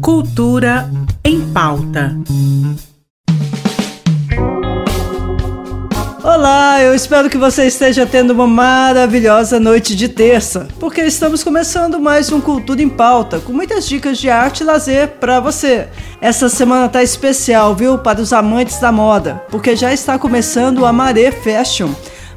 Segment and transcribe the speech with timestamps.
[0.00, 0.90] Cultura
[1.24, 2.16] em pauta.
[6.22, 11.98] Olá, eu espero que você esteja tendo uma maravilhosa noite de terça, porque estamos começando
[11.98, 15.88] mais um Cultura em Pauta, com muitas dicas de arte e lazer para você.
[16.20, 20.86] Essa semana tá especial, viu, para os amantes da moda, porque já está começando o
[20.86, 21.90] Amaré Fashion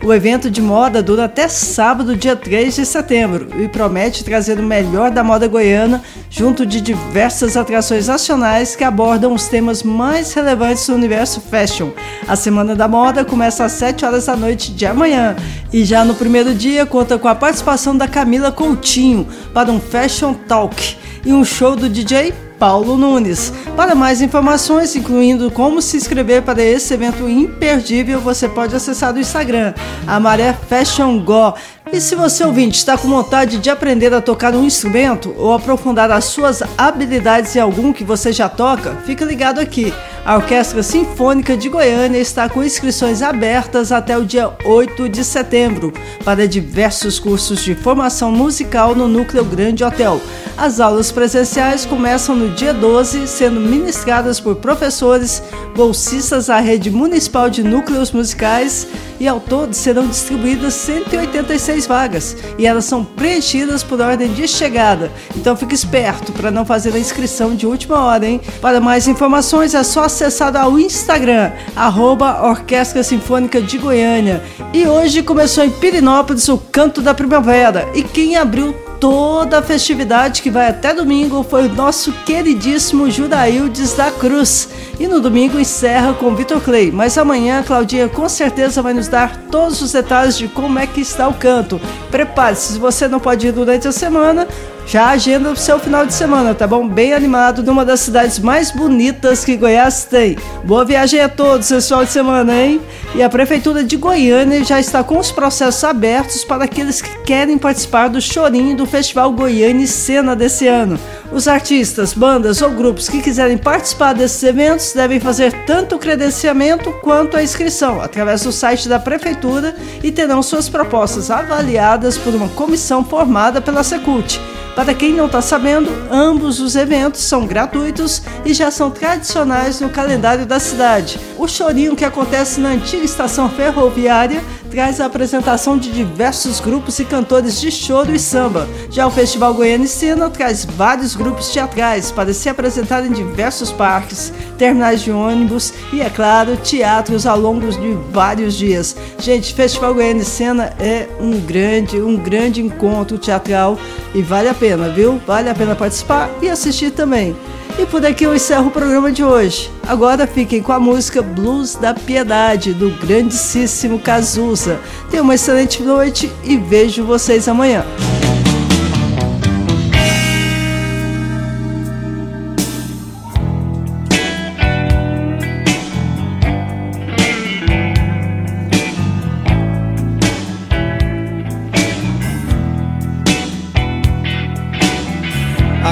[0.04, 4.63] o evento de moda dura até sábado, dia 3 de setembro, e promete trazer o
[4.63, 10.87] melhor da moda goiana, junto de diversas atrações nacionais que abordam os temas mais relevantes
[10.87, 11.92] do universo fashion.
[12.28, 15.36] A Semana da Moda começa às 7 horas da noite de amanhã,
[15.71, 20.33] e já no primeiro dia conta com a participação da Camila Coutinho para um Fashion
[20.33, 23.51] Talk e um show do DJ Paulo Nunes.
[23.75, 29.20] Para mais informações, incluindo como se inscrever para esse evento imperdível, você pode acessar o
[29.20, 29.74] Instagram,
[30.06, 31.56] Amaré Fashion Go.
[31.92, 36.11] E se você ouvinte está com vontade de aprender a tocar um instrumento ou aprofundar
[36.11, 39.92] as suas habilidades em algum que você já toca, fica ligado aqui.
[40.23, 45.92] A Orquestra Sinfônica de Goiânia está com inscrições abertas até o dia 8 de setembro
[46.23, 50.22] para diversos cursos de formação musical no Núcleo Grande Hotel.
[50.58, 55.42] As aulas presenciais começam no dia 12, sendo ministradas por professores
[55.76, 58.88] bolsistas da Rede Municipal de Núcleos Musicais
[59.20, 65.12] e ao todo serão distribuídas 186 vagas e elas são preenchidas por ordem de chegada.
[65.36, 68.42] Então fique esperto para não fazer a inscrição de última hora, hein?
[68.62, 74.44] Para mais informações é só acessar ao Instagram, arroba Orquestra Sinfônica de Goiânia.
[74.74, 80.44] E hoje começou em Pirinópolis o Canto da Primavera e quem abriu toda a festividade
[80.44, 84.70] que vai até domingo foi o nosso queridíssimo Juraildes da Cruz.
[85.00, 86.92] E no domingo encerra com Vitor Clay.
[86.92, 91.02] Mas amanhã Claudinha com certeza vai nos dar todos os detalhes de como é que
[91.02, 91.82] está o canto.
[92.12, 94.48] Prepare-se, se você não pode ir durante a semana,
[94.92, 96.86] já agenda o seu final de semana, tá bom?
[96.86, 100.38] Bem animado numa das cidades mais bonitas que Goiás tem.
[100.66, 102.82] Boa viagem a todos final de semana, hein?
[103.16, 107.58] E a Prefeitura de Goiânia já está com os processos abertos para aqueles que querem
[107.58, 110.99] participar do chorinho do Festival Goiânia Cena desse ano.
[111.32, 116.92] Os artistas, bandas ou grupos que quiserem participar desses eventos devem fazer tanto o credenciamento
[117.02, 119.73] quanto a inscrição através do site da Prefeitura
[120.04, 124.37] e terão suas propostas avaliadas por uma comissão formada pela Secult.
[124.81, 129.91] Para quem não está sabendo, ambos os eventos são gratuitos e já são tradicionais no
[129.91, 131.19] calendário da cidade.
[131.37, 137.05] O chorinho que acontece na antiga estação ferroviária traz a apresentação de diversos grupos e
[137.05, 138.67] cantores de choro e samba.
[138.89, 144.31] Já o Festival Goiânia Cena traz vários grupos teatrais para se apresentar em diversos parques,
[144.57, 148.95] terminais de ônibus e, é claro, teatros ao longo de vários dias.
[149.19, 153.77] Gente, Festival Goiânia Cena é um grande, um grande encontro teatral
[154.15, 155.21] e vale a pena, viu?
[155.27, 157.35] Vale a pena participar e assistir também.
[157.77, 159.71] E por aqui eu encerro o programa de hoje.
[159.87, 164.79] Agora fiquem com a música Blues da Piedade, do grandíssimo Cazuza.
[165.09, 167.83] Tenham uma excelente noite e vejo vocês amanhã.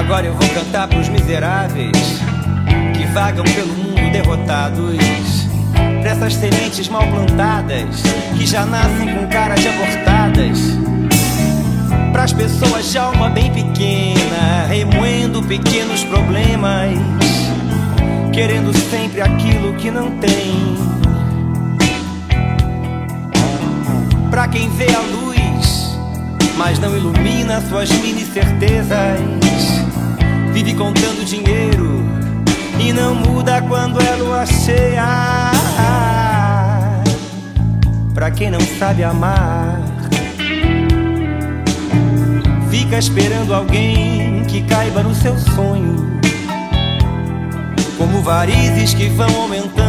[0.09, 1.95] Agora eu vou cantar pros miseráveis
[2.97, 4.97] que vagam pelo mundo derrotados.
[6.01, 8.01] Pra essas sementes mal plantadas
[8.35, 10.59] que já nascem com cara de abortadas.
[12.11, 16.97] Pras pessoas de alma bem pequena, remoendo pequenos problemas,
[18.33, 20.75] querendo sempre aquilo que não tem.
[24.31, 25.99] Pra quem vê a luz,
[26.57, 29.78] mas não ilumina suas mini certezas
[30.59, 32.03] vive contando dinheiro
[32.77, 35.05] e não muda quando é lua cheia.
[38.13, 39.79] Pra quem não sabe amar,
[42.69, 46.19] fica esperando alguém que caiba no seu sonho.
[47.97, 49.88] Como varizes que vão aumentando,